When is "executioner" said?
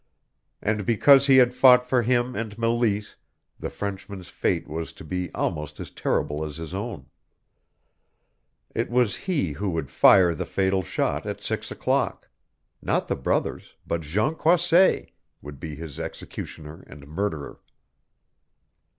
15.99-16.81